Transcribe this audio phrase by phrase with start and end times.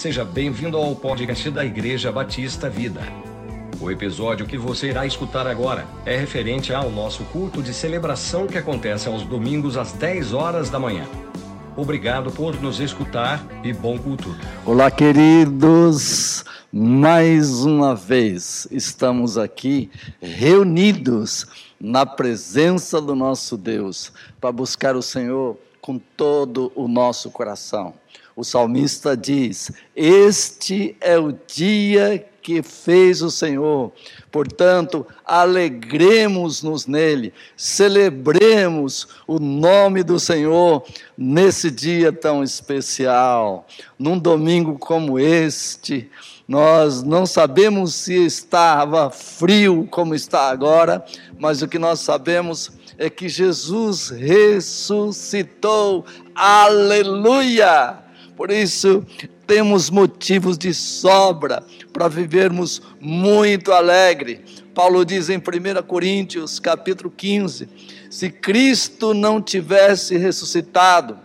[0.00, 3.02] Seja bem-vindo ao podcast da Igreja Batista Vida.
[3.78, 8.56] O episódio que você irá escutar agora é referente ao nosso culto de celebração que
[8.56, 11.06] acontece aos domingos às 10 horas da manhã.
[11.76, 14.34] Obrigado por nos escutar e bom culto.
[14.64, 16.46] Olá, queridos.
[16.72, 21.46] Mais uma vez estamos aqui reunidos
[21.78, 27.99] na presença do nosso Deus para buscar o Senhor com todo o nosso coração.
[28.40, 33.92] O salmista diz: Este é o dia que fez o Senhor.
[34.32, 40.82] Portanto, alegremos-nos nele, celebremos o nome do Senhor
[41.18, 43.66] nesse dia tão especial,
[43.98, 46.10] num domingo como este.
[46.48, 51.04] Nós não sabemos se estava frio como está agora,
[51.38, 56.06] mas o que nós sabemos é que Jesus ressuscitou.
[56.34, 58.08] Aleluia!
[58.40, 59.04] Por isso,
[59.46, 64.40] temos motivos de sobra para vivermos muito alegre.
[64.74, 67.68] Paulo diz em 1 Coríntios, capítulo 15:
[68.08, 71.18] se Cristo não tivesse ressuscitado,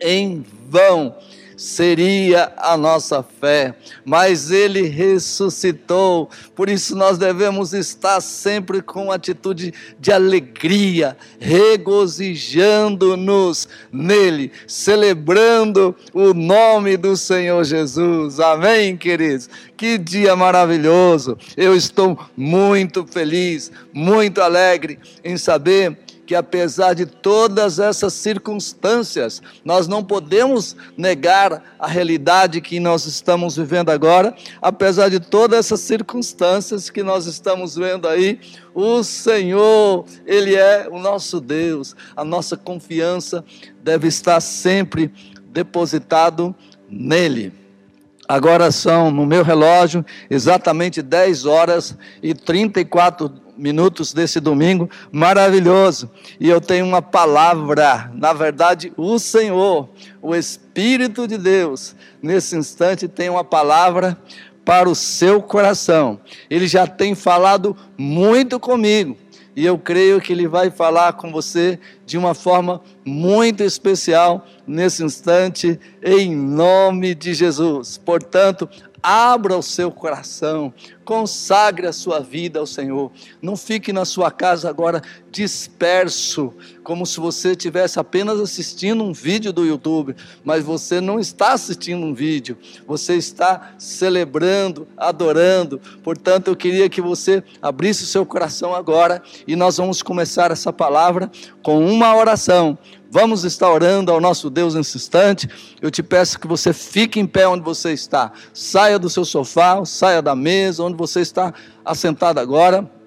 [0.00, 1.14] em vão
[1.58, 9.74] seria a nossa fé, mas ele ressuscitou, por isso nós devemos estar sempre com atitude
[9.98, 18.38] de alegria, regozijando-nos nele, celebrando o nome do Senhor Jesus.
[18.38, 19.50] Amém, queridos?
[19.76, 21.36] Que dia maravilhoso!
[21.56, 25.98] Eu estou muito feliz, muito alegre em saber
[26.28, 33.56] que apesar de todas essas circunstâncias, nós não podemos negar a realidade que nós estamos
[33.56, 38.40] vivendo agora, apesar de todas essas circunstâncias que nós estamos vendo aí,
[38.74, 43.42] o Senhor, Ele é o nosso Deus, a nossa confiança
[43.82, 45.10] deve estar sempre
[45.46, 46.54] depositado
[46.90, 47.54] nele.
[48.28, 56.10] Agora são, no meu relógio, exatamente 10 horas e 34 minutos desse domingo maravilhoso.
[56.38, 59.88] E eu tenho uma palavra, na verdade, o Senhor,
[60.22, 64.16] o Espírito de Deus, nesse instante tem uma palavra
[64.64, 66.20] para o seu coração.
[66.48, 69.16] Ele já tem falado muito comigo.
[69.56, 75.02] E eu creio que ele vai falar com você de uma forma muito especial nesse
[75.02, 77.98] instante, em nome de Jesus.
[77.98, 78.68] Portanto,
[79.02, 80.72] abra o seu coração,
[81.04, 83.10] consagre a sua vida ao Senhor.
[83.40, 89.52] Não fique na sua casa agora disperso, como se você estivesse apenas assistindo um vídeo
[89.52, 90.14] do YouTube,
[90.44, 95.80] mas você não está assistindo um vídeo, você está celebrando, adorando.
[96.02, 100.72] Portanto, eu queria que você abrisse o seu coração agora e nós vamos começar essa
[100.72, 101.30] palavra
[101.62, 102.78] com uma oração
[103.10, 105.48] Vamos estar orando ao nosso Deus nesse instante.
[105.80, 108.32] Eu te peço que você fique em pé onde você está.
[108.52, 111.54] Saia do seu sofá, saia da mesa, onde você está
[111.84, 112.97] assentado agora.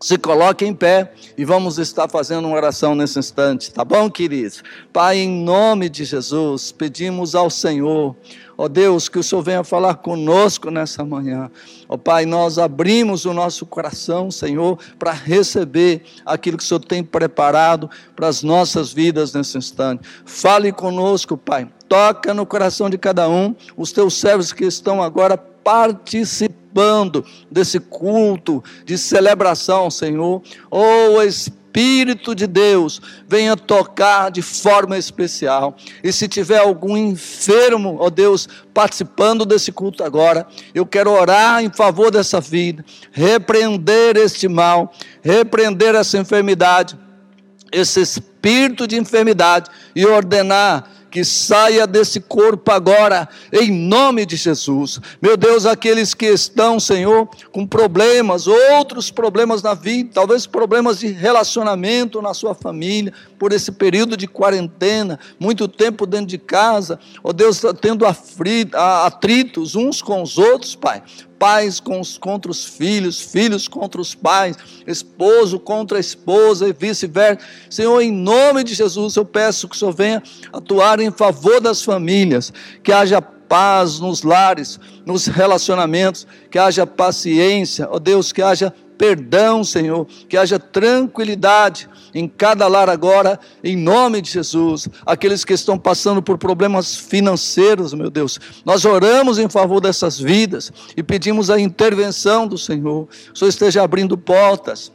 [0.00, 4.62] Se coloque em pé e vamos estar fazendo uma oração nesse instante, tá bom, queridos?
[4.92, 8.16] Pai, em nome de Jesus, pedimos ao Senhor
[8.60, 11.50] Ó Deus, que o Senhor venha falar conosco nessa manhã.
[11.88, 17.02] Ó Pai, nós abrimos o nosso coração, Senhor, para receber aquilo que o Senhor tem
[17.02, 20.02] preparado para as nossas vidas nesse instante.
[20.26, 21.70] Fale conosco, Pai.
[21.90, 28.62] Toca no coração de cada um, os teus servos que estão agora participando desse culto
[28.84, 30.40] de celebração, Senhor.
[30.70, 35.76] Oh Espírito de Deus venha tocar de forma especial.
[36.00, 41.72] E se tiver algum enfermo, ó Deus, participando desse culto agora, eu quero orar em
[41.72, 44.92] favor dessa vida, repreender este mal,
[45.22, 46.96] repreender essa enfermidade,
[47.72, 55.00] esse espírito de enfermidade e ordenar que saia desse corpo agora, em nome de Jesus.
[55.20, 61.08] Meu Deus, aqueles que estão, Senhor, com problemas, outros problemas na vida, talvez problemas de
[61.08, 67.30] relacionamento na sua família, por esse período de quarentena, muito tempo dentro de casa, ó
[67.30, 68.04] oh Deus, tendo
[68.74, 71.02] atritos uns com os outros, Pai
[71.40, 77.40] pais contra os filhos, filhos contra os pais, esposo contra a esposa e vice-versa.
[77.70, 80.22] Senhor, em nome de Jesus, eu peço que o Senhor venha
[80.52, 82.52] atuar em favor das famílias,
[82.82, 89.64] que haja paz nos lares, nos relacionamentos, que haja paciência, ó Deus, que haja perdão,
[89.64, 94.90] Senhor, que haja tranquilidade em cada lar agora, em nome de Jesus.
[95.06, 100.70] Aqueles que estão passando por problemas financeiros, meu Deus, nós oramos em favor dessas vidas
[100.94, 103.08] e pedimos a intervenção do Senhor.
[103.32, 104.92] O Senhor esteja abrindo portas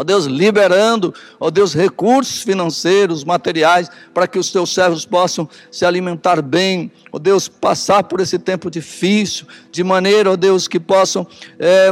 [0.00, 5.84] Ó Deus, liberando, ó Deus, recursos financeiros, materiais, para que os teus servos possam se
[5.84, 11.26] alimentar bem, ó Deus, passar por esse tempo difícil, de maneira, ó Deus, que possam
[11.58, 11.90] é,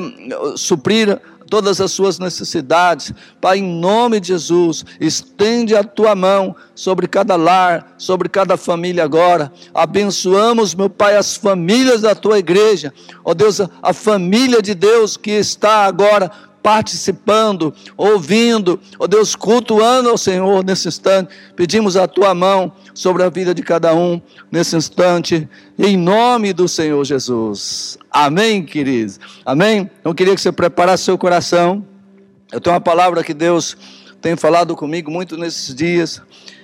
[0.56, 3.12] suprir todas as suas necessidades.
[3.40, 9.04] Pai, em nome de Jesus, estende a tua mão sobre cada lar, sobre cada família
[9.04, 9.52] agora.
[9.74, 12.92] Abençoamos, meu Pai, as famílias da tua igreja.
[13.24, 16.30] Ó Deus, a família de Deus que está agora
[16.62, 21.34] participando, ouvindo, ó Deus, cultuando ao Senhor nesse instante.
[21.56, 24.20] Pedimos a tua mão sobre a vida de cada um
[24.50, 27.99] nesse instante, em nome do Senhor Jesus.
[28.10, 29.19] Amém, queridos?
[29.44, 29.90] Amém?
[30.00, 31.84] Então, queria que você preparasse seu coração.
[32.50, 33.76] Eu tenho uma palavra que Deus
[34.20, 36.20] tem falado comigo muito nesses dias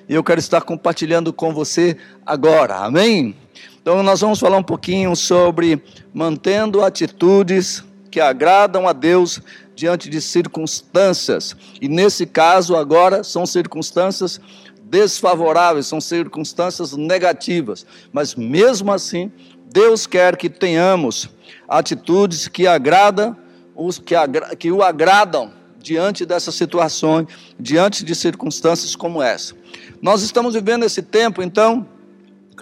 [0.09, 2.77] e eu quero estar compartilhando com você agora.
[2.77, 3.35] Amém?
[3.81, 5.83] Então, nós vamos falar um pouquinho sobre
[6.13, 9.41] mantendo atitudes que agradam a Deus
[9.75, 11.57] diante de circunstâncias.
[11.81, 14.41] E nesse caso, agora, são circunstâncias
[14.85, 17.85] desfavoráveis, são circunstâncias negativas.
[18.13, 19.33] Mas mesmo assim,
[19.73, 21.29] Deus quer que tenhamos
[21.69, 23.37] atitudes que agradam
[23.75, 27.27] os que, agra, que o agradam diante dessas situações,
[27.59, 29.55] diante de circunstâncias como essa.
[30.01, 31.87] Nós estamos vivendo esse tempo, então,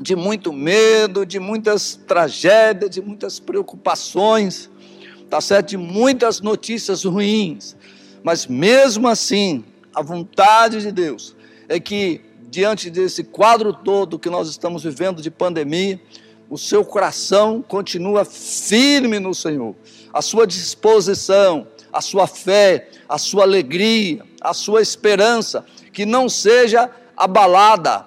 [0.00, 4.70] de muito medo, de muitas tragédias, de muitas preocupações,
[5.32, 5.70] tá certo?
[5.70, 7.75] De muitas notícias ruins.
[8.23, 9.64] Mas mesmo assim,
[9.94, 11.34] a vontade de Deus
[11.70, 12.20] é que,
[12.50, 15.99] diante desse quadro todo que nós estamos vivendo de pandemia,
[16.50, 19.75] o seu coração continua firme no Senhor,
[20.12, 25.64] a sua disposição, a sua fé, a sua alegria, a sua esperança,
[25.94, 28.05] que não seja abalada,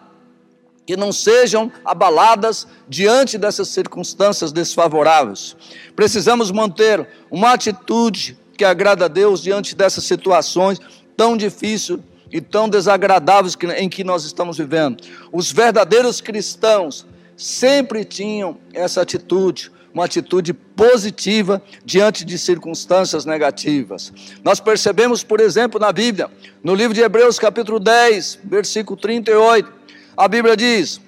[0.86, 5.56] que não sejam abaladas diante dessas circunstâncias desfavoráveis.
[5.96, 10.80] Precisamos manter uma atitude que agrada a Deus diante dessas situações
[11.18, 12.00] tão difíceis
[12.32, 15.04] e tão desagradáveis em que nós estamos vivendo.
[15.32, 17.06] Os verdadeiros cristãos
[17.36, 24.12] sempre tinham essa atitude, uma atitude positiva diante de circunstâncias negativas.
[24.44, 26.30] Nós percebemos, por exemplo, na Bíblia,
[26.64, 29.72] no livro de Hebreus, capítulo 10, versículo 38,
[30.18, 31.02] a Bíblia diz: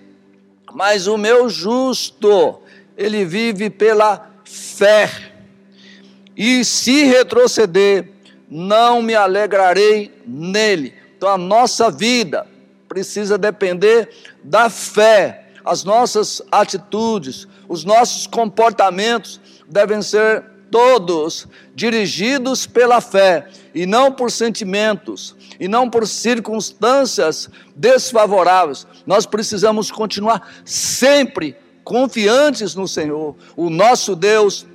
[0.74, 2.62] Mas o meu justo,
[2.98, 5.10] ele vive pela fé,
[6.36, 8.10] e se retroceder,
[8.50, 10.94] não me alegrarei nele.
[11.16, 12.46] Então a nossa vida
[12.88, 14.10] precisa depender
[14.44, 15.46] da fé.
[15.66, 24.32] As nossas atitudes, os nossos comportamentos devem ser todos dirigidos pela fé e não por
[24.32, 28.88] sentimentos e não por circunstâncias desfavoráveis.
[29.06, 33.36] Nós precisamos continuar sempre confiantes no Senhor.
[33.56, 34.66] O nosso Deus,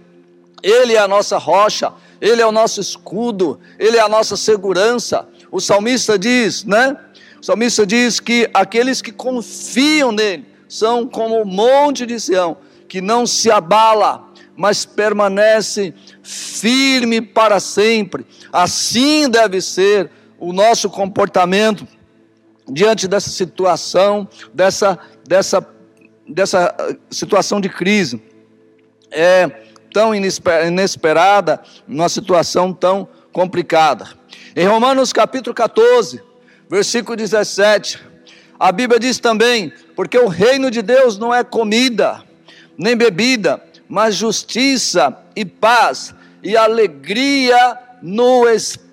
[0.63, 5.29] Ele é a nossa rocha, Ele é o nosso escudo, Ele é a nossa segurança.
[5.51, 6.97] O salmista diz, né?
[7.41, 12.57] O salmista diz que aqueles que confiam nele são como o monte de Sião,
[12.89, 15.93] que não se abala, mas permanece
[16.23, 18.25] firme para sempre.
[18.51, 20.11] Assim deve ser
[20.43, 21.87] o nosso comportamento
[22.69, 25.65] diante dessa situação, dessa, dessa,
[26.29, 28.21] dessa eh, situação de crise.
[29.09, 29.49] É
[29.95, 34.09] tão inesperada, numa situação tão complicada.
[34.57, 36.21] Em Romanos capítulo 14,
[36.69, 38.03] versículo 17,
[38.59, 42.21] a Bíblia diz também: porque o reino de Deus não é comida,
[42.77, 46.13] nem bebida, mas justiça e paz
[46.43, 48.92] e alegria no Espírito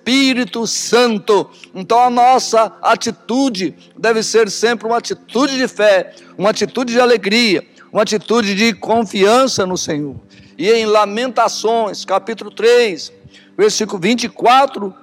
[0.66, 1.50] Santo.
[1.74, 7.64] Então a nossa atitude deve ser sempre uma atitude de fé, uma atitude de alegria,
[7.92, 10.16] uma atitude de confiança no Senhor.
[10.58, 13.12] E em Lamentações, capítulo 3,
[13.56, 14.94] versículo 24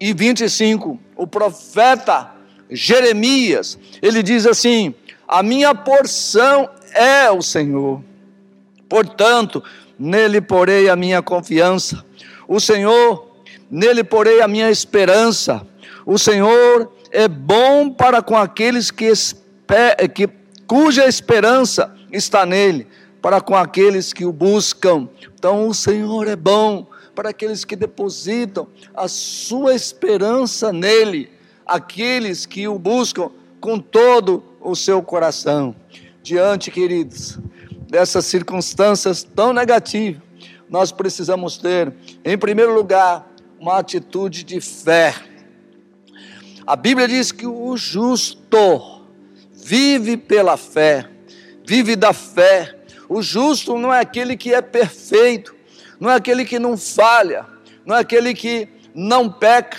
[0.00, 2.32] e 25, o profeta
[2.70, 4.94] Jeremias, ele diz assim:
[5.26, 8.02] A minha porção é o Senhor,
[8.88, 9.62] portanto,
[9.98, 12.04] nele porei a minha confiança.
[12.46, 13.27] O Senhor,
[13.70, 15.66] nele porei a minha esperança.
[16.06, 19.12] O Senhor é bom para com aqueles que,
[20.14, 20.28] que
[20.66, 22.86] cuja esperança está nele,
[23.20, 25.08] para com aqueles que o buscam.
[25.34, 31.30] Então, o Senhor é bom para aqueles que depositam a sua esperança nele,
[31.66, 35.74] aqueles que o buscam com todo o seu coração.
[36.22, 37.38] Diante, queridos,
[37.88, 40.22] dessas circunstâncias tão negativas,
[40.68, 41.92] nós precisamos ter,
[42.24, 43.26] em primeiro lugar,
[43.58, 45.14] uma atitude de fé.
[46.66, 49.06] A Bíblia diz que o justo
[49.52, 51.08] vive pela fé,
[51.66, 52.78] vive da fé.
[53.08, 55.54] O justo não é aquele que é perfeito,
[55.98, 57.46] não é aquele que não falha,
[57.84, 59.78] não é aquele que não peca,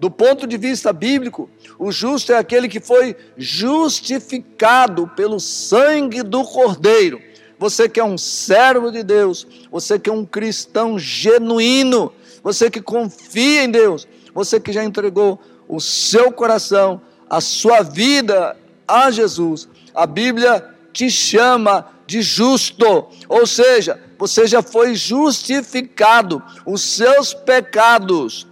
[0.00, 6.44] Do ponto de vista bíblico, o justo é aquele que foi justificado pelo sangue do
[6.44, 7.20] Cordeiro.
[7.58, 12.12] Você que é um servo de Deus, você que é um cristão genuíno,
[12.48, 15.38] você que confia em Deus, você que já entregou
[15.68, 19.68] o seu coração, a sua vida a Jesus.
[19.94, 28.47] A Bíblia te chama de justo, ou seja, você já foi justificado, os seus pecados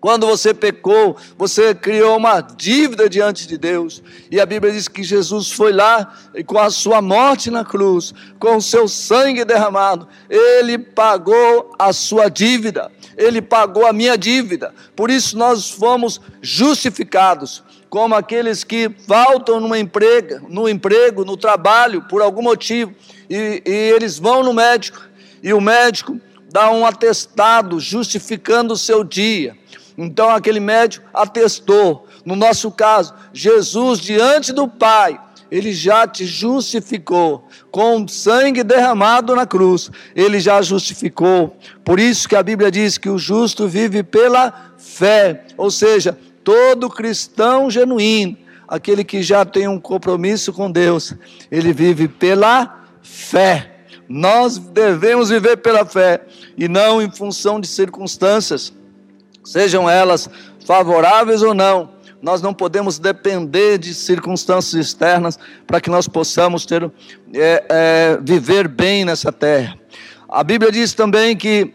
[0.00, 4.02] quando você pecou, você criou uma dívida diante de Deus.
[4.30, 8.14] E a Bíblia diz que Jesus foi lá e com a sua morte na cruz,
[8.38, 12.92] com o seu sangue derramado, ele pagou a sua dívida.
[13.16, 14.72] Ele pagou a minha dívida.
[14.94, 22.02] Por isso nós fomos justificados como aqueles que faltam no emprego, no emprego, no trabalho,
[22.02, 22.94] por algum motivo,
[23.28, 25.00] e, e eles vão no médico,
[25.42, 29.56] e o médico dá um atestado justificando o seu dia.
[29.98, 32.06] Então aquele médico atestou.
[32.24, 39.44] No nosso caso, Jesus diante do Pai, ele já te justificou com sangue derramado na
[39.44, 39.90] cruz.
[40.14, 41.56] Ele já justificou.
[41.84, 46.88] Por isso que a Bíblia diz que o justo vive pela fé, ou seja, todo
[46.88, 48.36] cristão genuíno,
[48.68, 51.12] aquele que já tem um compromisso com Deus,
[51.50, 53.74] ele vive pela fé.
[54.08, 56.24] Nós devemos viver pela fé
[56.56, 58.72] e não em função de circunstâncias
[59.50, 60.28] sejam elas
[60.66, 61.90] favoráveis ou não,
[62.20, 66.90] nós não podemos depender de circunstâncias externas para que nós possamos ter,
[67.32, 69.78] é, é, viver bem nessa terra.
[70.28, 71.72] A Bíblia diz também que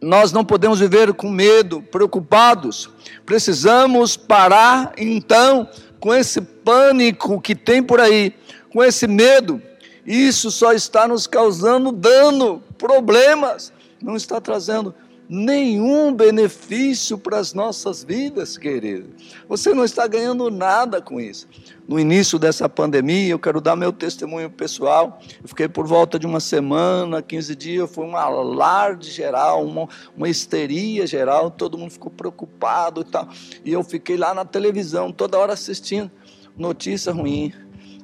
[0.00, 2.88] nós não podemos viver com medo, preocupados.
[3.26, 5.68] Precisamos parar então
[5.98, 8.32] com esse pânico que tem por aí,
[8.72, 9.60] com esse medo.
[10.06, 13.70] Isso só está nos causando dano, problemas,
[14.00, 14.94] não está trazendo
[15.32, 19.10] nenhum benefício para as nossas vidas, querido.
[19.48, 21.46] Você não está ganhando nada com isso.
[21.86, 25.20] No início dessa pandemia, eu quero dar meu testemunho pessoal.
[25.40, 30.28] Eu fiquei por volta de uma semana, 15 dias, foi um alarde geral, uma, uma
[30.28, 33.28] histeria geral, todo mundo ficou preocupado e tal.
[33.64, 36.10] E eu fiquei lá na televisão, toda hora assistindo
[36.58, 37.54] notícia ruim.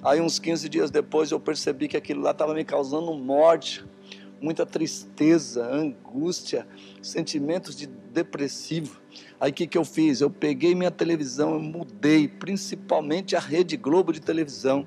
[0.00, 3.85] Aí, uns 15 dias depois, eu percebi que aquilo lá estava me causando morte
[4.40, 6.66] muita tristeza, angústia,
[7.02, 9.00] sentimentos de depressivo.
[9.40, 10.20] Aí o que, que eu fiz?
[10.20, 14.86] Eu peguei minha televisão, eu mudei, principalmente a Rede Globo de televisão.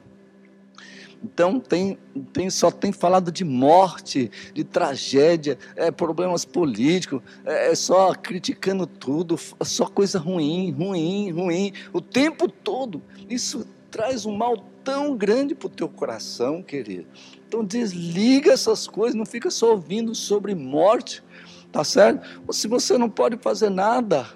[1.23, 1.97] Então tem,
[2.31, 8.87] tem, só tem falado de morte, de tragédia, é, problemas políticos, é, é só criticando
[8.87, 13.01] tudo, só coisa ruim, ruim, ruim, o tempo todo.
[13.29, 17.07] Isso traz um mal tão grande para o teu coração, querido.
[17.49, 21.23] Então desliga essas coisas, não fica só ouvindo sobre morte,
[21.71, 22.41] tá certo?
[22.45, 24.27] Ou se você não pode fazer nada,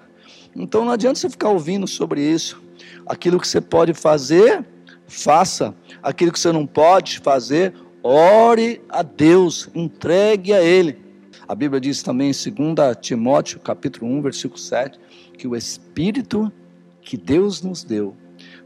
[0.52, 2.60] então não adianta você ficar ouvindo sobre isso.
[3.06, 4.66] Aquilo que você pode fazer,
[5.06, 5.72] faça.
[6.02, 10.98] Aquilo que você não pode fazer, ore a Deus, entregue a Ele.
[11.46, 14.98] A Bíblia diz também em 2 Timóteo, capítulo 1, versículo 7,
[15.38, 16.52] que o Espírito
[17.00, 18.16] que Deus nos deu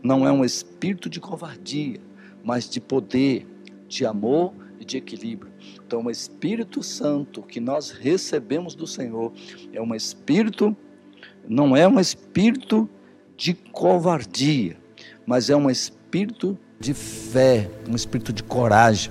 [0.03, 2.01] não é um espírito de covardia,
[2.43, 3.47] mas de poder,
[3.89, 5.51] de amor e de equilíbrio.
[5.85, 9.33] Então, o Espírito Santo que nós recebemos do Senhor
[9.73, 10.77] é um espírito,
[11.49, 12.89] não é um espírito
[13.37, 14.77] de covardia,
[15.27, 19.11] mas é um espírito de fé, um espírito de coragem,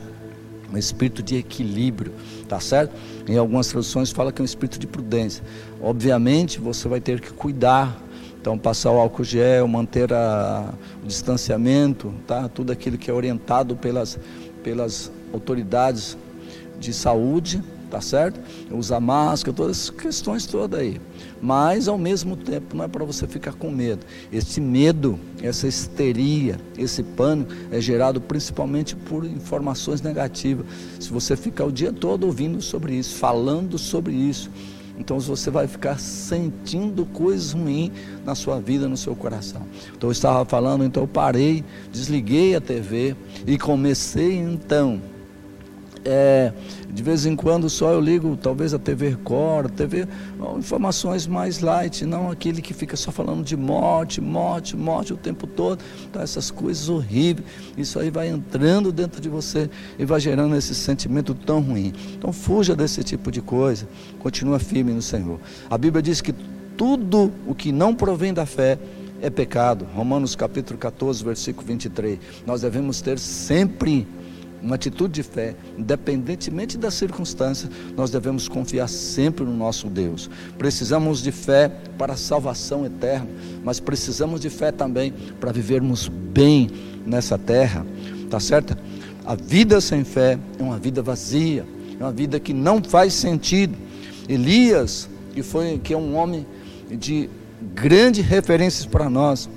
[0.71, 2.13] um espírito de equilíbrio,
[2.47, 2.93] tá certo?
[3.27, 5.43] Em algumas traduções fala que é um espírito de prudência.
[5.81, 8.07] Obviamente, você vai ter que cuidar
[8.47, 12.47] então, passar o álcool gel, manter a, o distanciamento, tá?
[12.47, 14.17] tudo aquilo que é orientado pelas,
[14.67, 16.17] pelas autoridades
[16.77, 18.37] de saúde, tá certo?
[18.69, 20.99] Usar máscara, todas as questões todas aí.
[21.41, 24.05] Mas, ao mesmo tempo, não é para você ficar com medo.
[24.29, 30.65] Esse medo, essa histeria, esse pânico é gerado principalmente por informações negativas.
[30.99, 34.51] Se você ficar o dia todo ouvindo sobre isso, falando sobre isso,
[34.97, 37.91] então você vai ficar sentindo coisas ruins
[38.25, 39.61] na sua vida, no seu coração.
[39.95, 45.01] Então eu estava falando, então eu parei, desliguei a TV e comecei então
[46.09, 46.53] é,
[46.89, 50.07] de vez em quando só eu ligo talvez a TV Record, TV,
[50.57, 55.45] informações mais light, não aquele que fica só falando de morte, morte, morte o tempo
[55.45, 55.83] todo,
[56.13, 57.45] tá, essas coisas horríveis,
[57.77, 61.93] isso aí vai entrando dentro de você e vai gerando esse sentimento tão ruim.
[62.17, 63.85] Então fuja desse tipo de coisa,
[64.19, 65.39] continua firme no Senhor.
[65.69, 66.33] A Bíblia diz que
[66.77, 68.79] tudo o que não provém da fé
[69.21, 69.85] é pecado.
[69.93, 72.19] Romanos capítulo 14, versículo 23.
[72.45, 74.07] Nós devemos ter sempre
[74.61, 80.29] uma atitude de fé, independentemente das circunstâncias, nós devemos confiar sempre no nosso Deus.
[80.57, 83.27] Precisamos de fé para a salvação eterna,
[83.63, 86.69] mas precisamos de fé também para vivermos bem
[87.05, 87.85] nessa terra,
[88.29, 88.75] tá certo?
[89.25, 91.65] A vida sem fé é uma vida vazia,
[91.99, 93.75] é uma vida que não faz sentido.
[94.27, 96.45] Elias, que foi que é um homem
[96.89, 97.29] de
[97.73, 99.49] grande referências para nós,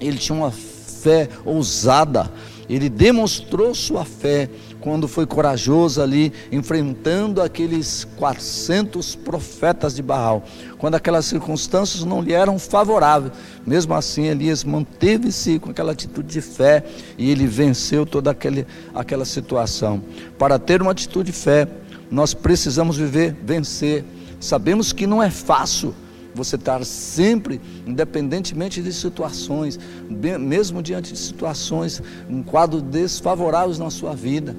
[0.00, 2.30] ele tinha uma fé ousada,
[2.68, 4.48] ele demonstrou sua fé
[4.80, 10.44] quando foi corajoso ali, enfrentando aqueles 400 profetas de Baal,
[10.78, 13.32] quando aquelas circunstâncias não lhe eram favoráveis.
[13.66, 16.84] Mesmo assim, Elias manteve-se com aquela atitude de fé
[17.16, 20.02] e ele venceu toda aquele, aquela situação.
[20.38, 21.66] Para ter uma atitude de fé,
[22.10, 24.04] nós precisamos viver, vencer.
[24.40, 25.94] Sabemos que não é fácil
[26.38, 29.78] você estar sempre, independentemente de situações,
[30.08, 34.56] mesmo diante de situações, um quadro desfavoráveis na sua vida.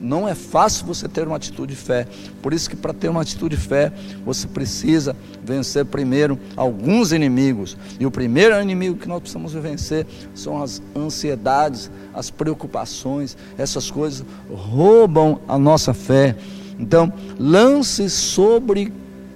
[0.00, 2.06] Não é fácil você ter uma atitude de fé.
[2.42, 3.90] Por isso que para ter uma atitude de fé,
[4.22, 7.74] você precisa vencer primeiro alguns inimigos.
[7.98, 13.34] E o primeiro inimigo que nós precisamos vencer são as ansiedades, as preocupações.
[13.56, 16.36] Essas coisas roubam a nossa fé.
[16.78, 18.92] Então, lance sobre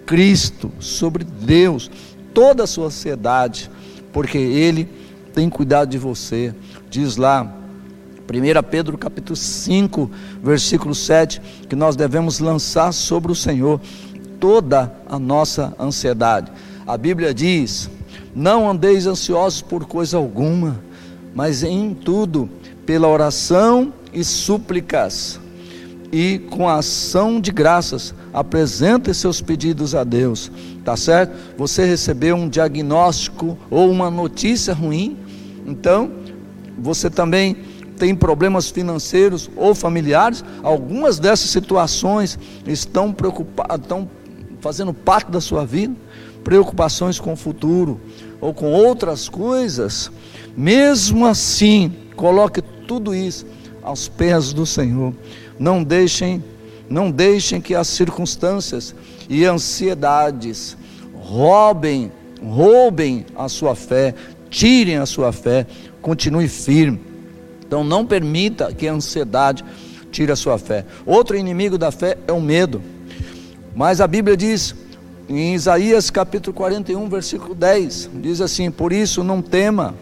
[0.09, 1.91] Cristo, sobre Deus,
[2.33, 3.71] toda a sua ansiedade,
[4.11, 4.89] porque Ele
[5.35, 6.55] tem cuidado de você.
[6.89, 7.55] Diz lá,
[8.27, 10.11] 1 Pedro capítulo 5,
[10.43, 13.83] versículo 7, que nós devemos lançar sobre o Senhor
[14.41, 16.51] toda a nossa ansiedade.
[16.87, 17.91] A Bíblia diz:
[18.35, 20.83] Não andeis ansiosos por coisa alguma,
[21.35, 22.49] mas em tudo,
[22.87, 25.39] pela oração e súplicas
[26.13, 30.51] e com a ação de graças apresente seus pedidos a Deus,
[30.85, 31.37] tá certo?
[31.57, 35.17] Você recebeu um diagnóstico ou uma notícia ruim,
[35.67, 36.11] então
[36.79, 37.57] você também
[37.99, 44.09] tem problemas financeiros ou familiares, algumas dessas situações estão preocupadas, estão
[44.61, 45.95] fazendo parte da sua vida,
[46.43, 48.01] preocupações com o futuro
[48.41, 50.11] ou com outras coisas,
[50.57, 53.45] mesmo assim, coloque tudo isso
[53.83, 55.13] aos pés do Senhor.
[55.59, 56.43] Não deixem,
[56.89, 58.95] não deixem que as circunstâncias
[59.29, 60.77] e ansiedades
[61.15, 64.15] roubem, roubem a sua fé,
[64.49, 65.67] tirem a sua fé.
[66.01, 67.01] Continue firme.
[67.67, 69.65] Então não permita que a ansiedade
[70.11, 70.85] tire a sua fé.
[71.05, 72.81] Outro inimigo da fé é o medo.
[73.75, 74.75] Mas a Bíblia diz
[75.29, 79.95] em Isaías capítulo 41, versículo 10, diz assim: Por isso não tema,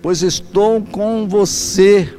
[0.00, 2.14] pois estou com você.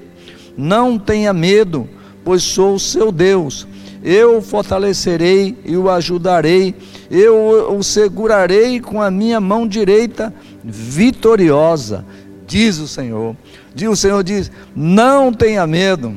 [0.58, 1.88] Não tenha medo,
[2.29, 3.67] pois sou o seu Deus.
[4.03, 6.75] Eu o fortalecerei e o ajudarei,
[7.09, 10.31] eu o segurarei com a minha mão direita
[10.63, 12.05] vitoriosa,
[12.45, 13.35] diz o Senhor.
[13.73, 16.13] Diz o Senhor diz: "Não tenha medo.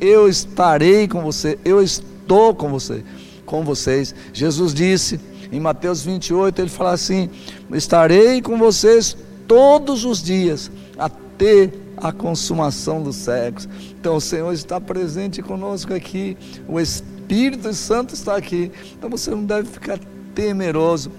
[0.00, 1.56] Eu estarei com você.
[1.64, 3.04] Eu estou com você,
[3.46, 5.20] com vocês." Jesus disse
[5.52, 7.30] em Mateus 28, ele fala assim:
[7.72, 11.70] "Estarei com vocês todos os dias até
[12.02, 13.68] a consumação dos séculos.
[13.98, 16.36] Então o Senhor está presente conosco aqui,
[16.68, 18.72] o Espírito Santo está aqui.
[18.98, 19.98] Então você não deve ficar
[20.34, 21.12] temeroso,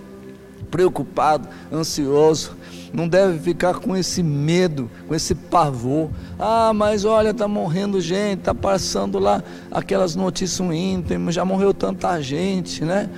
[0.70, 2.58] preocupado, ansioso.
[2.92, 6.12] Não deve ficar com esse medo, com esse pavor.
[6.38, 12.22] Ah, mas olha, está morrendo gente, está passando lá aquelas notícias ruins, já morreu tanta
[12.22, 13.10] gente, né?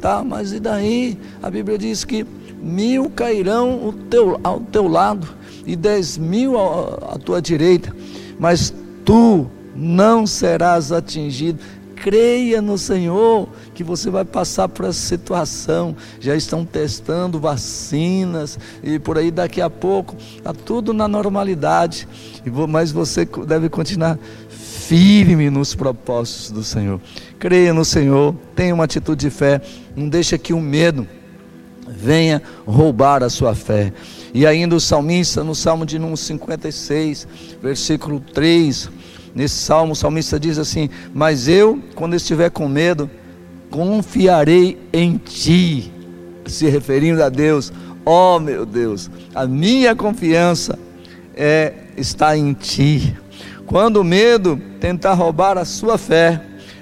[0.00, 1.18] Tá, mas e daí?
[1.42, 2.24] A Bíblia diz que
[2.62, 5.37] mil cairão ao teu, ao teu lado
[5.68, 7.94] e dez mil à tua direita,
[8.40, 8.72] mas
[9.04, 11.60] tu não serás atingido.
[11.94, 15.94] Creia no Senhor que você vai passar por essa situação.
[16.20, 22.08] Já estão testando vacinas e por aí daqui a pouco está tudo na normalidade.
[22.68, 27.00] Mas você deve continuar firme nos propósitos do Senhor.
[27.38, 29.60] Creia no Senhor, tenha uma atitude de fé,
[29.94, 31.06] não deixe que o medo
[31.86, 33.92] venha roubar a sua fé.
[34.32, 37.26] E ainda o salmista, no Salmo de número 56,
[37.62, 38.90] versículo 3,
[39.34, 43.10] nesse salmo, o salmista diz assim: Mas eu, quando estiver com medo,
[43.70, 45.92] confiarei em ti,
[46.46, 47.72] se referindo a Deus,
[48.04, 50.78] oh, meu Deus, a minha confiança
[51.34, 53.16] é está em ti.
[53.66, 56.40] Quando o medo tentar roubar a sua fé,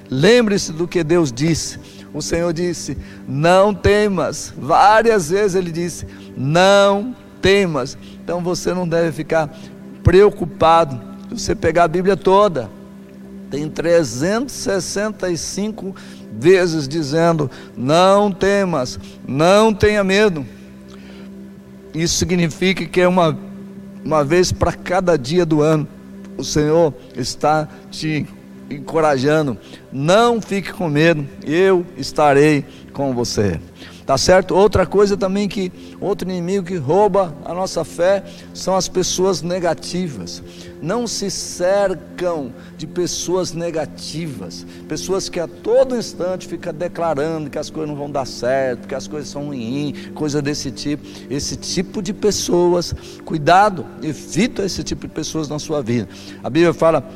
[0.09, 1.79] lembre-se do que Deus disse.
[2.15, 4.53] O Senhor disse: Não temas.
[4.57, 6.07] Várias vezes ele disse:
[6.37, 7.15] Não
[7.47, 7.97] temas.
[8.25, 9.57] Então você não deve ficar
[10.03, 11.01] preocupado.
[11.29, 12.69] Se você pegar a Bíblia toda,
[13.49, 15.95] tem 365
[16.33, 20.45] vezes dizendo: Não temas, não tenha medo.
[21.95, 23.39] Isso significa que é uma,
[24.05, 25.87] uma vez para cada dia do ano.
[26.37, 28.27] O Senhor está te
[28.69, 29.57] encorajando:
[29.93, 33.61] não fique com medo, eu estarei com você.
[34.07, 34.55] Tá certo?
[34.55, 38.23] Outra coisa também que outro inimigo que rouba a nossa fé
[38.55, 40.41] são as pessoas negativas.
[40.81, 47.69] Não se cercam de pessoas negativas, pessoas que a todo instante ficam declarando que as
[47.69, 51.05] coisas não vão dar certo, que as coisas são ruins, coisa desse tipo.
[51.29, 56.09] Esse tipo de pessoas, cuidado, evita esse tipo de pessoas na sua vida.
[56.45, 57.11] A Bíblia fala,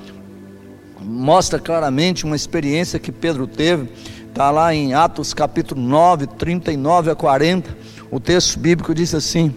[1.00, 3.88] mostra claramente uma experiência que Pedro teve
[4.30, 7.76] Está lá em Atos capítulo 9, 39 a 40.
[8.10, 9.54] O texto bíblico diz assim: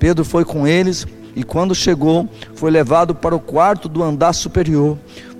[0.00, 4.98] Pedro foi com eles e quando chegou, foi levado para o quarto do andar superior.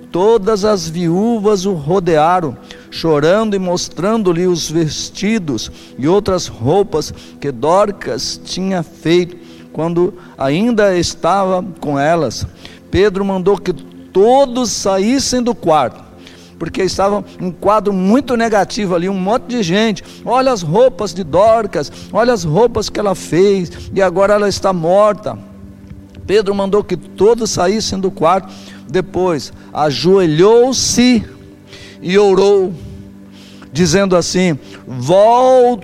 [0.09, 2.57] Todas as viúvas o rodearam,
[2.89, 5.69] chorando e mostrando-lhe os vestidos
[5.99, 9.37] e outras roupas que Dorcas tinha feito
[9.73, 12.47] quando ainda estava com elas.
[12.89, 16.06] Pedro mandou que todos saíssem do quarto
[16.59, 20.03] porque estava um quadro muito negativo ali, um monte de gente.
[20.25, 24.73] Olha as roupas de Dorcas, olha as roupas que ela fez, e agora ela está
[24.73, 25.37] morta.
[26.25, 28.53] Pedro mandou que todos saíssem do quarto.
[28.89, 31.23] Depois, ajoelhou-se
[32.01, 32.73] e orou,
[33.71, 35.79] dizendo assim: Vol...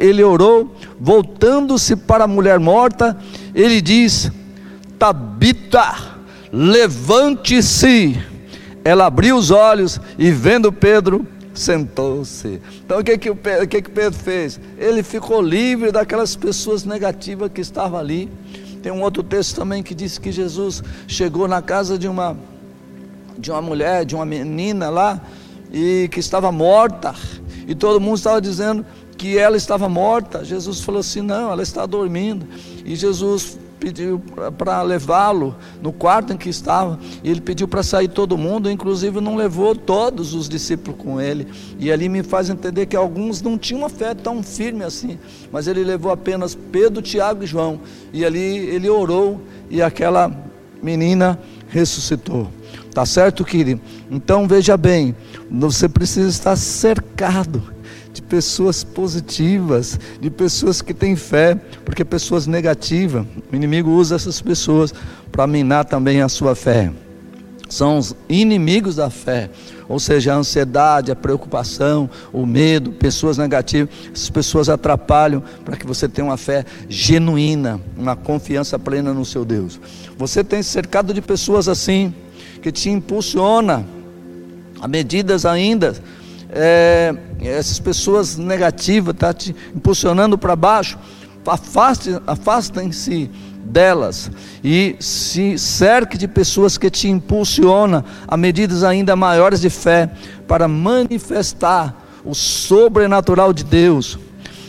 [0.00, 3.16] Ele orou, voltando-se para a mulher morta,
[3.54, 4.30] ele diz:
[4.98, 5.94] Tabita,
[6.52, 8.18] levante-se
[8.84, 12.60] ela abriu os olhos e vendo Pedro, sentou-se.
[12.84, 14.60] Então o que que, o Pedro, o que que Pedro fez?
[14.76, 18.28] Ele ficou livre daquelas pessoas negativas que estavam ali.
[18.82, 22.36] Tem um outro texto também que diz que Jesus chegou na casa de uma
[23.38, 25.20] de uma mulher, de uma menina lá
[25.72, 27.14] e que estava morta.
[27.66, 28.84] E todo mundo estava dizendo
[29.16, 30.44] que ela estava morta.
[30.44, 32.46] Jesus falou assim: "Não, ela está dormindo".
[32.84, 34.20] E Jesus pediu
[34.56, 39.20] para levá-lo no quarto em que estava, e ele pediu para sair todo mundo, inclusive
[39.20, 41.46] não levou todos os discípulos com ele.
[41.78, 45.18] E ali me faz entender que alguns não tinham uma fé tão firme assim,
[45.52, 47.80] mas ele levou apenas Pedro, Tiago e João.
[48.12, 50.30] E ali ele orou e aquela
[50.82, 52.48] menina ressuscitou.
[52.92, 53.80] Tá certo, querido?
[54.10, 55.16] Então veja bem,
[55.50, 57.73] você precisa estar cercado
[58.14, 64.40] de pessoas positivas, de pessoas que têm fé, porque pessoas negativas, o inimigo usa essas
[64.40, 64.94] pessoas
[65.32, 66.92] para minar também a sua fé.
[67.68, 69.50] São os inimigos da fé,
[69.88, 75.84] ou seja, a ansiedade, a preocupação, o medo, pessoas negativas, essas pessoas atrapalham para que
[75.84, 79.80] você tenha uma fé genuína, uma confiança plena no seu Deus.
[80.16, 82.14] Você tem cercado de pessoas assim,
[82.62, 83.84] que te impulsiona
[84.80, 85.96] a medidas ainda
[86.54, 90.98] é, essas pessoas negativas, está te impulsionando para baixo,
[91.44, 93.30] afaste, afastem-se
[93.64, 94.30] delas
[94.62, 100.10] e se cerque de pessoas que te impulsionam a medidas ainda maiores de fé
[100.46, 104.18] para manifestar o sobrenatural de Deus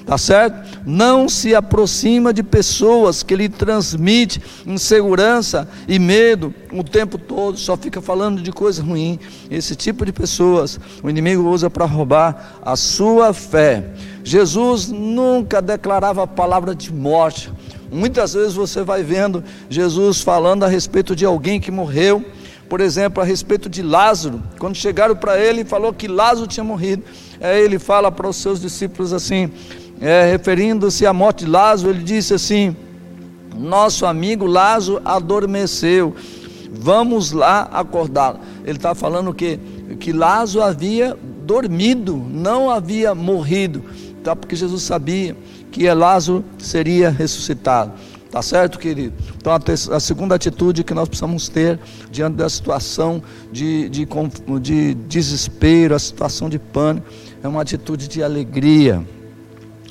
[0.05, 0.79] tá certo?
[0.85, 7.75] Não se aproxima de pessoas que lhe transmite insegurança e medo o tempo todo, só
[7.75, 9.19] fica falando de coisa ruim.
[9.49, 13.91] Esse tipo de pessoas o inimigo usa para roubar a sua fé.
[14.23, 17.51] Jesus nunca declarava a palavra de morte.
[17.91, 22.25] Muitas vezes você vai vendo Jesus falando a respeito de alguém que morreu,
[22.67, 27.03] por exemplo, a respeito de Lázaro, quando chegaram para ele falou que Lázaro tinha morrido,
[27.39, 29.51] aí ele fala para os seus discípulos assim:
[30.01, 32.75] é, referindo-se à morte de Lázaro, ele disse assim:
[33.55, 36.15] Nosso amigo Lázaro adormeceu,
[36.71, 38.39] vamos lá acordá-lo.
[38.63, 39.60] Ele está falando que,
[39.99, 43.84] que Lázaro havia dormido, não havia morrido,
[44.23, 44.36] tá?
[44.36, 45.36] porque Jesus sabia
[45.71, 47.93] que Lázaro seria ressuscitado.
[48.31, 49.13] Tá certo, querido?
[49.38, 51.79] Então, a, a, segunda atitude que nós precisamos ter
[52.12, 54.05] diante da situação de, de,
[54.62, 57.08] de desespero, a situação de pânico,
[57.41, 59.01] é uma atitude de alegria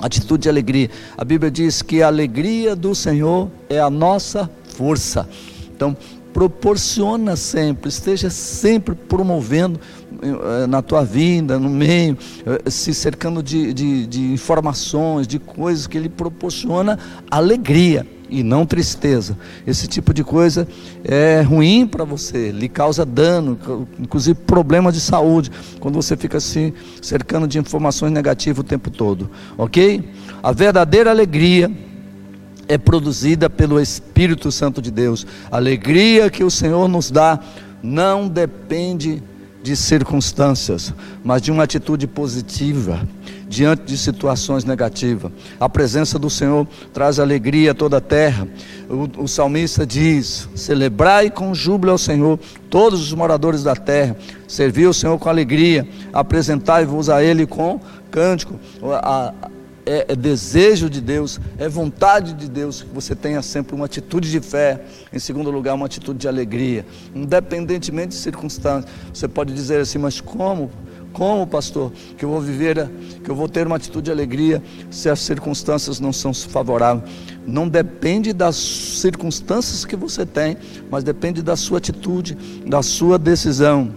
[0.00, 0.90] atitude de alegria.
[1.16, 5.28] A Bíblia diz que a alegria do Senhor é a nossa força.
[5.74, 5.96] Então,
[6.33, 9.80] proporciona sempre, esteja sempre promovendo
[10.20, 15.87] eh, na tua vida, no meio, eh, se cercando de, de, de informações, de coisas
[15.87, 16.98] que Ele proporciona
[17.30, 19.37] alegria e não tristeza.
[19.67, 20.67] Esse tipo de coisa
[21.05, 23.59] é ruim para você, lhe causa dano,
[23.99, 29.31] inclusive problemas de saúde, quando você fica se cercando de informações negativas o tempo todo,
[29.57, 30.09] ok?
[30.43, 31.71] A verdadeira alegria
[32.69, 35.27] é produzida pelo Espírito Santo de Deus.
[35.51, 37.39] A alegria que o Senhor nos dá
[37.83, 39.23] não depende
[39.63, 43.07] de circunstâncias, mas de uma atitude positiva
[43.55, 45.31] diante de situações negativas.
[45.61, 48.49] A presença do Senhor traz alegria a toda a terra.
[48.88, 52.38] O, o salmista diz: Celebrai com júbilo ao Senhor
[52.69, 54.17] todos os moradores da terra,
[54.49, 58.59] servi o Senhor com alegria, apresentai-vos a Ele com cântico.
[58.83, 59.33] A,
[59.87, 64.31] é, é, desejo de Deus, é vontade de Deus que você tenha sempre uma atitude
[64.31, 64.81] de fé,
[65.12, 68.90] em segundo lugar, uma atitude de alegria, independentemente de circunstâncias.
[69.12, 70.71] Você pode dizer assim, mas como?
[71.14, 72.90] Como, pastor, que eu vou viver,
[73.22, 77.09] que eu vou ter uma atitude de alegria se as circunstâncias não são favoráveis?
[77.46, 80.57] Não depende das circunstâncias que você tem,
[80.90, 83.90] mas depende da sua atitude, da sua decisão.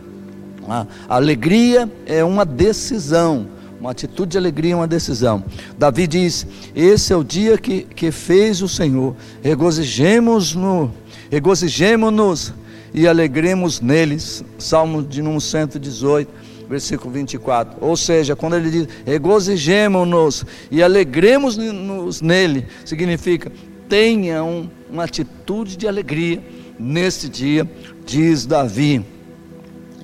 [0.70, 3.48] A alegria é uma decisão.
[3.80, 5.44] Uma atitude de alegria é uma decisão.
[5.76, 9.16] Davi diz: Esse é o dia que, que fez o Senhor.
[9.42, 10.92] Regozijemos-nos,
[11.32, 12.54] regozijemos-nos
[12.94, 14.44] e alegremos neles.
[14.60, 17.78] Salmo de número 118 versículo 24.
[17.80, 23.52] Ou seja, quando ele diz regozijemos-nos e alegremos-nos nele, significa
[23.88, 26.44] tenha um, uma atitude de alegria
[26.78, 27.70] nesse dia,
[28.06, 29.04] diz Davi.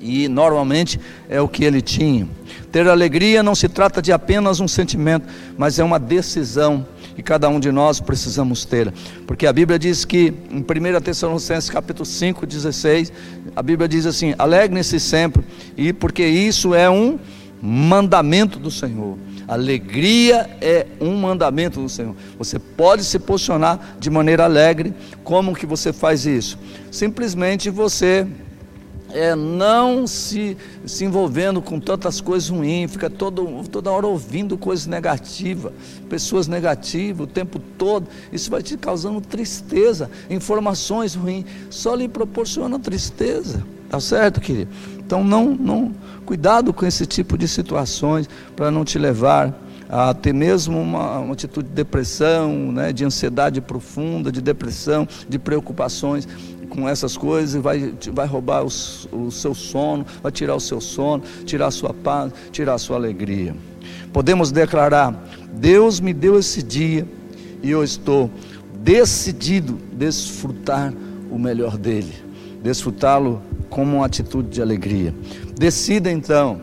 [0.00, 2.28] E normalmente é o que ele tinha.
[2.70, 7.48] Ter alegria não se trata de apenas um sentimento, mas é uma decisão e cada
[7.48, 8.92] um de nós precisamos ter.
[9.26, 13.12] Porque a Bíblia diz que em 1 Tessalonicenses capítulo 5, 16,
[13.54, 15.44] a Bíblia diz assim: "Alegrem-se sempre",
[15.76, 17.18] e porque isso é um
[17.60, 19.16] mandamento do Senhor.
[19.46, 22.14] Alegria é um mandamento do Senhor.
[22.38, 24.94] Você pode se posicionar de maneira alegre.
[25.22, 26.58] Como que você faz isso?
[26.90, 28.26] Simplesmente você
[29.14, 34.86] é, não se, se envolvendo com tantas coisas ruins, fica todo, toda hora ouvindo coisas
[34.86, 35.72] negativas,
[36.10, 42.76] pessoas negativas o tempo todo, isso vai te causando tristeza, informações ruins, só lhe proporciona
[42.78, 44.70] tristeza, tá certo, querido?
[44.98, 45.92] Então não, não,
[46.26, 49.54] cuidado com esse tipo de situações para não te levar
[49.88, 55.38] a ter mesmo uma, uma atitude de depressão, né, de ansiedade profunda, de depressão, de
[55.38, 56.26] preocupações
[56.74, 61.22] com essas coisas vai, vai roubar os, o seu sono, vai tirar o seu sono,
[61.44, 63.54] tirar a sua paz, tirar a sua alegria.
[64.12, 65.14] Podemos declarar:
[65.52, 67.06] Deus me deu esse dia
[67.62, 68.30] e eu estou
[68.80, 70.92] decidido desfrutar
[71.30, 72.12] o melhor dele,
[72.62, 75.14] desfrutá-lo como uma atitude de alegria.
[75.56, 76.60] Decida então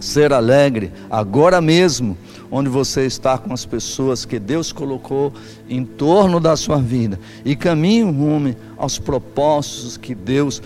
[0.00, 2.16] ser alegre agora mesmo
[2.56, 5.32] onde você está com as pessoas que Deus colocou
[5.68, 10.62] em torno da sua vida e caminhe rumo aos propósitos que Deus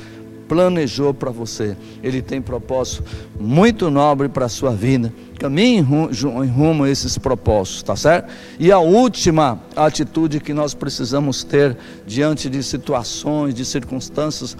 [0.47, 1.75] planejou para você.
[2.03, 3.05] Ele tem propósito
[3.41, 5.11] muito nobre para a sua vida.
[5.39, 8.31] Caminhe em rumo a esses propósitos, tá certo?
[8.59, 11.75] E a última atitude que nós precisamos ter
[12.07, 14.55] diante de situações, de circunstâncias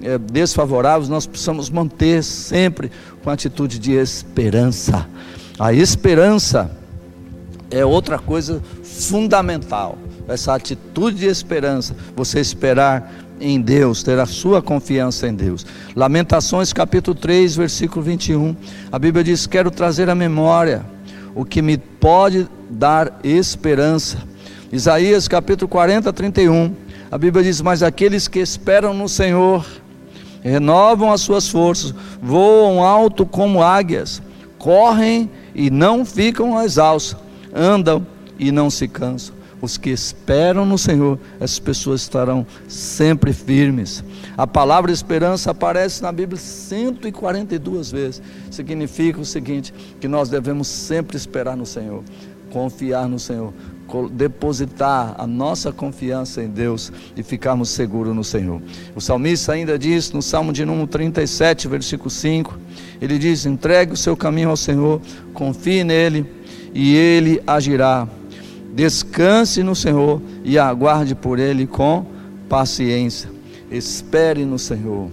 [0.00, 2.90] é, desfavoráveis, nós precisamos manter sempre
[3.22, 5.06] com atitude de esperança.
[5.60, 6.70] A esperança
[7.70, 9.98] é outra coisa fundamental.
[10.26, 15.66] Essa atitude de esperança, você esperar em Deus, ter a sua confiança em Deus.
[15.94, 18.56] Lamentações capítulo 3, versículo 21.
[18.90, 20.82] A Bíblia diz: "Quero trazer à memória
[21.34, 24.16] o que me pode dar esperança".
[24.72, 26.74] Isaías capítulo 40, 31.
[27.10, 29.66] A Bíblia diz: "Mas aqueles que esperam no Senhor
[30.42, 34.22] renovam as suas forças, voam alto como águias,
[34.56, 37.16] correm e não ficam exaustos,
[37.54, 38.06] andam
[38.38, 39.34] e não se cansam.
[39.62, 44.02] Os que esperam no Senhor, essas pessoas estarão sempre firmes.
[44.36, 48.22] A palavra esperança aparece na Bíblia 142 vezes.
[48.50, 52.02] Significa o seguinte: que nós devemos sempre esperar no Senhor,
[52.50, 53.52] confiar no Senhor,
[54.10, 58.60] depositar a nossa confiança em Deus e ficarmos seguros no Senhor.
[58.94, 62.58] O salmista ainda diz no Salmo de número 37, versículo 5,
[63.00, 65.00] ele diz: entregue o seu caminho ao Senhor,
[65.32, 66.26] confie nele
[66.74, 68.06] e ele agirá.
[68.74, 72.06] Descanse no Senhor e aguarde por ele com
[72.48, 73.30] paciência.
[73.70, 75.10] Espere no Senhor,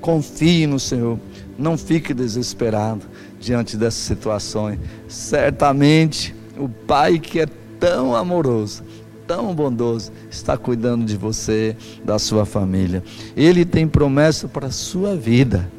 [0.00, 1.18] confie no Senhor,
[1.58, 3.02] não fique desesperado
[3.40, 4.78] diante dessas situações.
[5.08, 7.46] Certamente o Pai que é
[7.80, 8.84] tão amoroso,
[9.26, 13.02] tão bondoso, está cuidando de você, da sua família.
[13.34, 15.70] Ele tem promessa para a sua vida.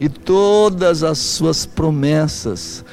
[0.00, 2.84] E todas as suas promessas,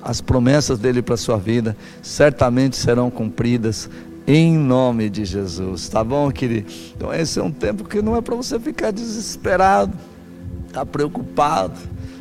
[0.00, 3.90] as promessas dele para a sua vida, certamente serão cumpridas
[4.26, 5.88] em nome de Jesus.
[5.88, 6.72] Tá bom, querido?
[6.96, 9.92] Então, esse é um tempo que não é para você ficar desesperado,
[10.68, 11.78] ficar preocupado,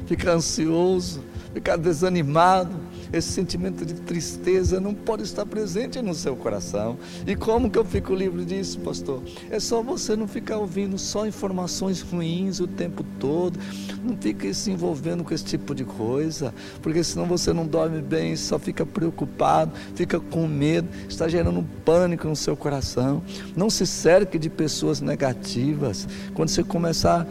[0.08, 1.22] ficar ansioso,
[1.54, 6.98] ficar desanimado esse sentimento de tristeza não pode estar presente no seu coração.
[7.28, 9.22] E como que eu fico livre disso, pastor?
[9.50, 13.60] É só você não ficar ouvindo só informações ruins o tempo todo.
[14.04, 18.36] Não fique se envolvendo com esse tipo de coisa, porque senão você não dorme bem,
[18.36, 23.22] só fica preocupado, fica com medo, está gerando um pânico no seu coração.
[23.56, 26.08] Não se cerque de pessoas negativas.
[26.34, 27.28] Quando você começar,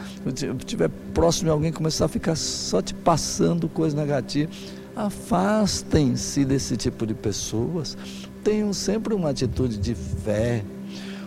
[0.59, 4.51] estiver próximo de alguém, começar a ficar só te passando coisa negativa,
[4.95, 7.97] afastem-se desse tipo de pessoas.
[8.43, 10.65] Tenham sempre uma atitude de fé,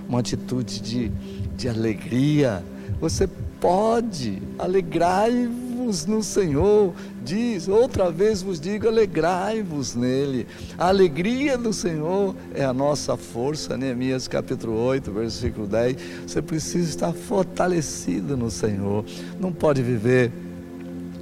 [0.07, 1.11] uma atitude de,
[1.55, 2.63] de alegria.
[2.99, 3.27] Você
[3.59, 10.47] pode, alegrai-vos no Senhor, diz, outra vez vos digo, alegrai-vos nele.
[10.77, 15.97] A alegria do Senhor é a nossa força, Neemias capítulo 8, versículo 10.
[16.27, 19.05] Você precisa estar fortalecido no Senhor,
[19.39, 20.31] não pode viver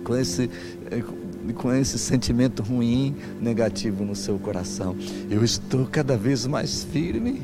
[0.03, 0.49] com esse
[0.89, 1.03] eh,
[1.53, 4.95] com esse sentimento ruim, negativo no seu coração.
[5.29, 7.41] Eu estou cada vez mais firme.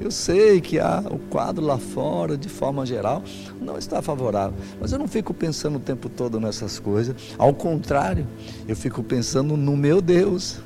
[0.00, 3.22] Eu sei que há o quadro lá fora, de forma geral,
[3.60, 7.16] não está favorável, mas eu não fico pensando o tempo todo nessas coisas.
[7.36, 8.26] Ao contrário,
[8.68, 10.60] eu fico pensando no meu Deus.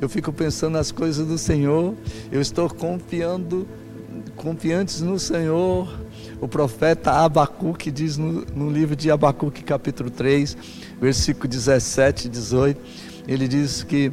[0.00, 1.94] Eu fico pensando nas coisas do Senhor.
[2.32, 3.68] Eu estou confiando,
[4.34, 5.99] confiantes no Senhor.
[6.40, 10.56] O profeta Abacuque diz no, no livro de Abacuque, capítulo 3,
[11.00, 12.80] versículo 17 e 18,
[13.28, 14.10] ele diz que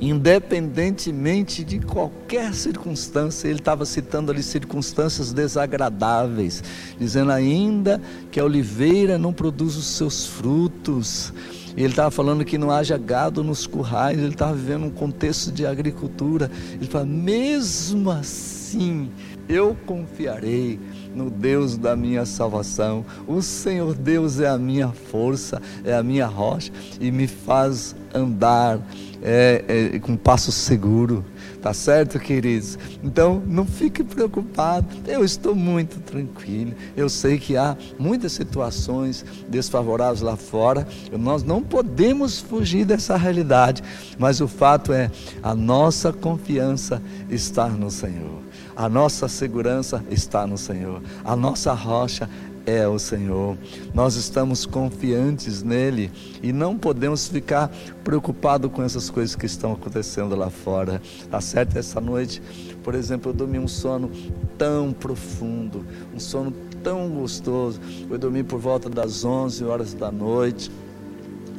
[0.00, 6.62] independentemente de qualquer circunstância, ele estava citando ali circunstâncias desagradáveis,
[6.98, 11.32] dizendo ainda que a oliveira não produz os seus frutos.
[11.76, 15.64] Ele estava falando que não haja gado nos currais, ele estava vivendo um contexto de
[15.64, 16.50] agricultura.
[16.72, 19.08] Ele fala: mesmo assim,
[19.48, 20.80] eu confiarei
[21.14, 23.04] no Deus da minha salvação.
[23.26, 28.80] O Senhor Deus é a minha força, é a minha rocha e me faz andar
[29.22, 31.24] é, é, com passo seguro.
[31.60, 32.76] Tá certo, queridos?
[33.04, 34.86] Então, não fique preocupado.
[35.06, 36.74] Eu estou muito tranquilo.
[36.96, 40.86] Eu sei que há muitas situações desfavoráveis lá fora.
[41.12, 43.80] Nós não podemos fugir dessa realidade.
[44.18, 45.08] Mas o fato é,
[45.40, 48.42] a nossa confiança está no Senhor.
[48.74, 51.02] A nossa segurança está no Senhor.
[51.24, 52.28] A nossa rocha
[52.64, 53.56] é o Senhor.
[53.92, 56.10] Nós estamos confiantes nele
[56.42, 57.70] e não podemos ficar
[58.04, 61.02] preocupados com essas coisas que estão acontecendo lá fora.
[61.30, 61.76] Tá certo?
[61.76, 62.42] Essa noite,
[62.82, 64.10] por exemplo, eu dormi um sono
[64.56, 67.80] tão profundo, um sono tão gostoso.
[68.08, 70.70] Eu dormi por volta das 11 horas da noite.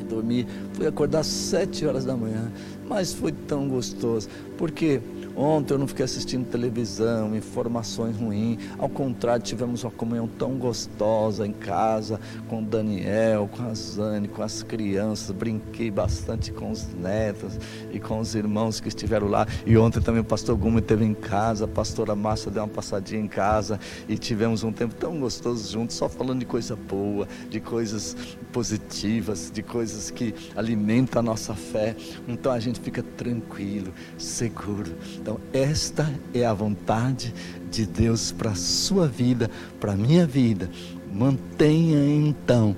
[0.09, 2.51] Dormi, fui acordar às 7 horas da manhã,
[2.87, 5.01] mas foi tão gostoso, porque
[5.35, 8.59] Ontem eu não fiquei assistindo televisão, informações ruins.
[8.77, 14.27] Ao contrário, tivemos uma comunhão tão gostosa em casa, com o Daniel, com a Zane,
[14.27, 15.31] com as crianças.
[15.31, 17.57] Brinquei bastante com os netos
[17.91, 19.47] e com os irmãos que estiveram lá.
[19.65, 23.21] E ontem também o pastor Gumi esteve em casa, a pastora Márcia deu uma passadinha
[23.21, 27.59] em casa e tivemos um tempo tão gostoso juntos, só falando de coisa boa, de
[27.59, 28.15] coisas
[28.51, 31.95] positivas, de coisas que alimentam a nossa fé.
[32.27, 34.91] Então a gente fica tranquilo, seguro
[35.23, 37.33] então, esta é a vontade
[37.71, 40.69] de Deus para a sua vida, para a minha vida.
[41.13, 42.75] Mantenha então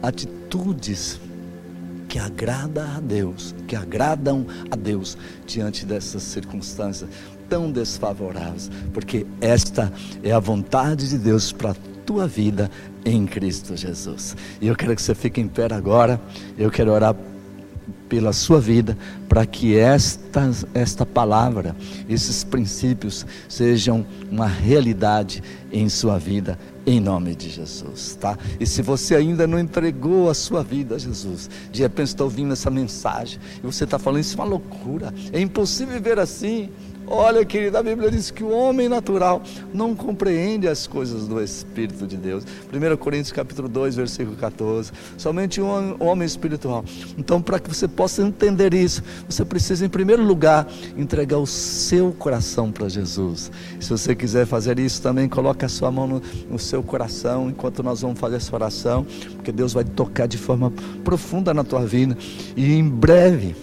[0.00, 1.20] atitudes
[2.08, 7.10] que agradam a Deus, que agradam a Deus diante dessas circunstâncias
[7.48, 11.76] tão desfavoráveis, porque esta é a vontade de Deus para a
[12.06, 12.70] tua vida
[13.04, 14.36] em Cristo Jesus.
[14.60, 16.20] E eu quero que você fique em pé agora.
[16.56, 17.16] Eu quero orar
[18.10, 21.76] pela sua vida, para que esta, esta palavra,
[22.08, 25.40] esses princípios sejam uma realidade
[25.72, 28.36] em sua vida, em nome de Jesus, tá?
[28.58, 32.52] E se você ainda não entregou a sua vida a Jesus, de repente está ouvindo
[32.52, 36.68] essa mensagem e você está falando isso é uma loucura, é impossível viver assim.
[37.12, 39.42] Olha, querido, a Bíblia diz que o homem natural
[39.74, 42.44] não compreende as coisas do Espírito de Deus.
[42.72, 44.92] 1 Coríntios capítulo 2, versículo 14.
[45.18, 46.84] Somente um homem espiritual.
[47.18, 52.12] Então, para que você possa entender isso, você precisa, em primeiro lugar, entregar o seu
[52.12, 53.50] coração para Jesus.
[53.80, 57.82] Se você quiser fazer isso também, coloque a sua mão no, no seu coração enquanto
[57.82, 62.16] nós vamos fazer essa oração, porque Deus vai tocar de forma profunda na tua vida.
[62.56, 63.56] E em breve,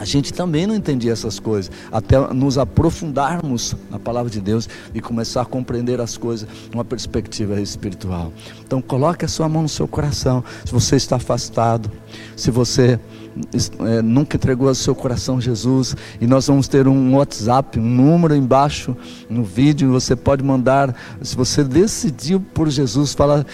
[0.00, 5.00] a gente também não entendia essas coisas, até nos aprofundarmos na palavra de Deus e
[5.00, 8.32] começar a compreender as coisas numa perspectiva espiritual.
[8.64, 10.42] Então coloque a sua mão no seu coração.
[10.64, 11.92] Se você está afastado,
[12.34, 12.98] se você
[13.86, 17.82] é, nunca entregou o seu coração a Jesus, e nós vamos ter um WhatsApp, um
[17.82, 18.96] número embaixo
[19.28, 23.46] no vídeo, você pode mandar, se você decidiu por Jesus, fala,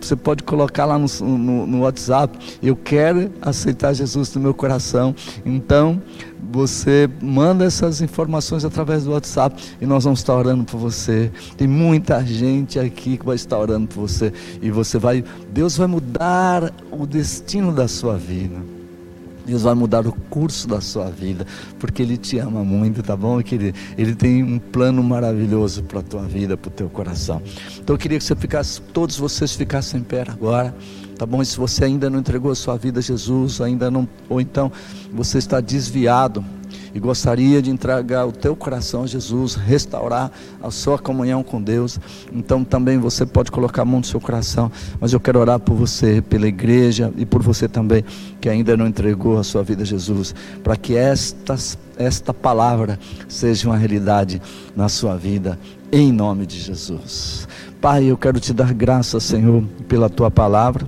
[0.00, 5.14] você pode colocar lá no, no, no WhatsApp, eu quero aceitar Jesus no meu coração.
[5.44, 6.00] Então,
[6.52, 11.30] você manda essas informações através do WhatsApp e nós vamos estar orando por você.
[11.56, 15.86] Tem muita gente aqui que vai estar orando por você e você vai, Deus vai
[15.86, 18.73] mudar o destino da sua vida.
[19.44, 21.46] Deus vai mudar o curso da sua vida,
[21.78, 23.76] porque Ele te ama muito, tá bom, querido?
[23.96, 27.42] Ele tem um plano maravilhoso para a tua vida, para o teu coração.
[27.78, 30.74] Então eu queria que você ficasse, todos vocês ficassem em pé agora,
[31.18, 31.42] tá bom?
[31.42, 34.72] E se você ainda não entregou a sua vida a Jesus, ainda não, ou então
[35.12, 36.44] você está desviado,
[36.94, 40.30] e gostaria de entregar o teu coração a Jesus, restaurar
[40.62, 41.98] a sua comunhão com Deus,
[42.32, 44.70] então também você pode colocar a mão no seu coração,
[45.00, 48.04] mas eu quero orar por você, pela igreja e por você também
[48.40, 51.56] que ainda não entregou a sua vida a Jesus, para que esta,
[51.96, 54.40] esta palavra seja uma realidade
[54.76, 55.58] na sua vida,
[55.90, 57.48] em nome de Jesus.
[57.80, 60.86] Pai, eu quero te dar graças, Senhor, pela tua palavra.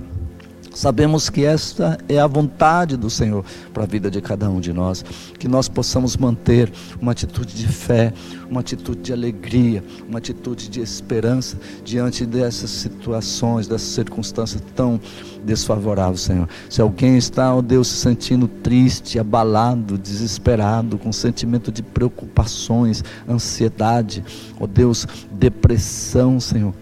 [0.77, 4.71] Sabemos que esta é a vontade do Senhor para a vida de cada um de
[4.71, 5.03] nós,
[5.39, 6.71] que nós possamos manter
[7.01, 8.13] uma atitude de fé,
[8.47, 15.01] uma atitude de alegria, uma atitude de esperança diante dessas situações, dessas circunstâncias tão
[15.43, 16.47] desfavoráveis, Senhor.
[16.69, 24.23] Se alguém está, ó Deus, se sentindo triste, abalado, desesperado, com sentimento de preocupações, ansiedade,
[24.59, 26.75] ó Deus, depressão, Senhor.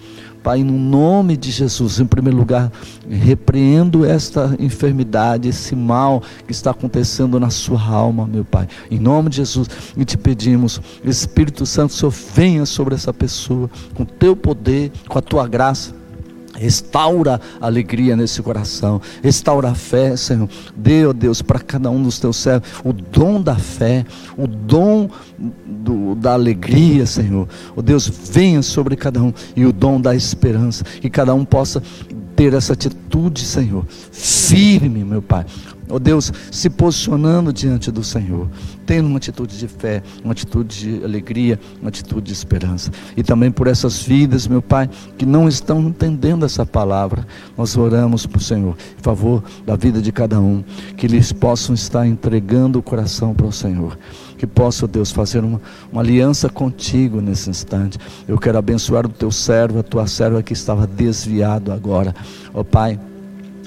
[0.46, 2.72] Pai, no nome de Jesus, em primeiro lugar,
[3.10, 8.68] repreendo esta enfermidade, esse mal que está acontecendo na sua alma, meu Pai.
[8.92, 9.68] Em nome de Jesus,
[9.98, 15.22] e te pedimos, Espírito Santo, Senhor, venha sobre essa pessoa, com teu poder, com a
[15.22, 16.05] tua graça
[16.56, 20.50] Restaura a alegria nesse coração, restaura a fé, Senhor.
[20.76, 24.06] Dê, ó Deus, para cada um dos teus servos o dom da fé,
[24.38, 27.48] o dom do, da alegria, Senhor.
[27.76, 31.82] Ó Deus, venha sobre cada um e o dom da esperança, que cada um possa
[32.36, 35.46] ter essa atitude, Senhor, firme, meu Pai,
[35.90, 38.48] ó oh Deus, se posicionando diante do Senhor,
[38.86, 42.92] tendo uma atitude de fé, uma atitude de alegria, uma atitude de esperança.
[43.16, 47.26] E também por essas vidas, meu Pai, que não estão entendendo essa palavra,
[47.58, 50.64] nós oramos para o Senhor, em favor da vida de cada um,
[50.96, 53.98] que eles possam estar entregando o coração para o Senhor.
[54.38, 55.62] Que possa, Deus, fazer uma,
[55.92, 57.98] uma aliança contigo nesse instante.
[58.28, 62.14] Eu quero abençoar o teu servo, a tua serva que estava desviado agora.
[62.54, 63.00] Ó oh, Pai,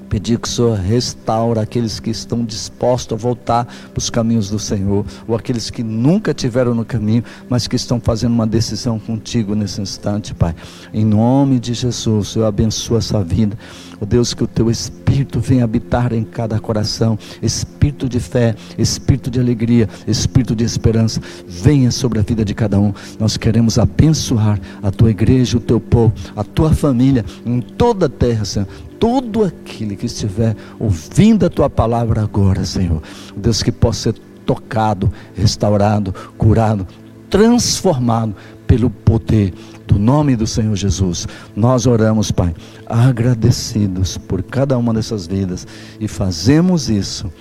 [0.08, 4.58] Pedir que o Senhor restaure aqueles que estão dispostos a voltar para os caminhos do
[4.58, 9.54] Senhor, ou aqueles que nunca tiveram no caminho, mas que estão fazendo uma decisão contigo
[9.54, 10.54] nesse instante, Pai.
[10.92, 13.58] Em nome de Jesus, eu abençoo essa vida.
[13.94, 18.54] Ó oh Deus, que o teu Espírito venha habitar em cada coração, Espírito de fé,
[18.78, 22.94] Espírito de alegria, Espírito de esperança, venha sobre a vida de cada um.
[23.18, 28.08] Nós queremos abençoar a tua igreja, o teu povo, a tua família, em toda a
[28.08, 28.68] terra, Senhor
[28.98, 33.02] todo aquele que estiver ouvindo a tua palavra agora, Senhor.
[33.36, 36.86] Deus que possa ser tocado, restaurado, curado,
[37.28, 38.34] transformado
[38.66, 39.54] pelo poder
[39.86, 41.26] do nome do Senhor Jesus.
[41.56, 42.54] Nós oramos, Pai,
[42.86, 45.66] agradecidos por cada uma dessas vidas
[45.98, 47.32] e fazemos isso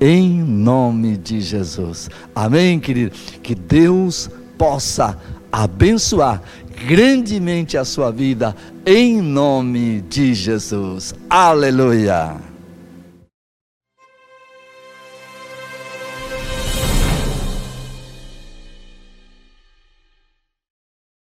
[0.00, 2.10] em nome de Jesus.
[2.34, 3.12] Amém, querido?
[3.42, 5.16] Que Deus possa
[5.52, 6.42] abençoar
[6.88, 11.14] grandemente a sua vida, em nome de Jesus.
[11.28, 12.51] Aleluia.